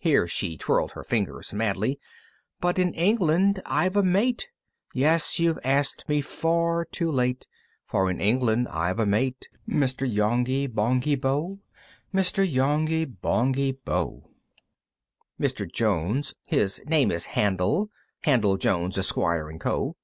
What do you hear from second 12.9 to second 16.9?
Bonghy Bò! VI. "Mr. Jones (his